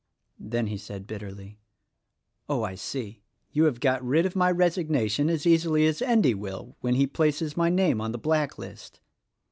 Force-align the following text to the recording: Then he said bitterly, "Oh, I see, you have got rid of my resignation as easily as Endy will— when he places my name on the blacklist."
Then 0.39 0.65
he 0.65 0.77
said 0.77 1.05
bitterly, 1.05 1.59
"Oh, 2.49 2.63
I 2.63 2.73
see, 2.73 3.21
you 3.51 3.65
have 3.65 3.79
got 3.79 4.03
rid 4.03 4.25
of 4.25 4.35
my 4.35 4.49
resignation 4.51 5.29
as 5.29 5.45
easily 5.45 5.85
as 5.85 6.01
Endy 6.01 6.33
will— 6.33 6.75
when 6.81 6.95
he 6.95 7.05
places 7.05 7.55
my 7.55 7.69
name 7.69 8.01
on 8.01 8.11
the 8.11 8.17
blacklist." 8.17 8.99